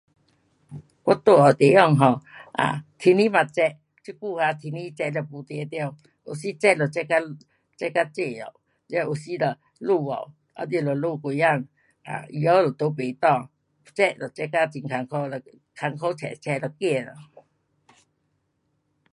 [1.05, 2.15] 我住的地方 um
[2.53, 3.49] 啊，天气嘛热，
[4.01, 5.77] 这久啊天气热了没定得，
[6.25, 7.15] 有时热就热到，
[7.77, 8.49] 热到最后，
[8.87, 9.45] 了有时就
[9.77, 11.67] 落雨，啊你就落几天，
[12.03, 13.47] 太阳也都不干。
[13.95, 14.59] 热就热到
[14.89, 17.19] 很困苦，困苦出，出都怕咯。